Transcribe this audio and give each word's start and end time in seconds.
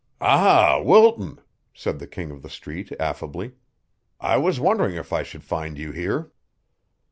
"Ah, 0.19 0.81
Wilton," 0.83 1.39
said 1.75 1.99
the 1.99 2.07
King 2.07 2.31
of 2.31 2.41
the 2.41 2.49
Street 2.49 2.91
affably. 2.99 3.51
"I 4.19 4.35
was 4.37 4.59
wondering 4.59 4.95
if 4.95 5.13
I 5.13 5.21
should 5.21 5.43
find 5.43 5.77
you 5.77 5.91
here." 5.91 6.31